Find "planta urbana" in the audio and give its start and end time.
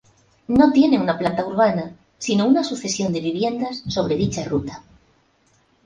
1.19-1.95